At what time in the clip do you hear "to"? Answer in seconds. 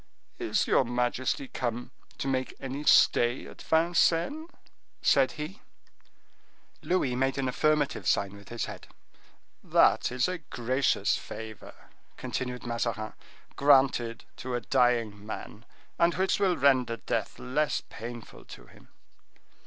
2.17-2.27, 14.37-14.55, 18.45-18.65